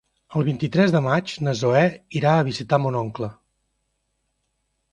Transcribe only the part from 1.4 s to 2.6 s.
na Zoè irà a